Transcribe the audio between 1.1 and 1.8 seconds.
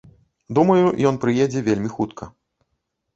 прыедзе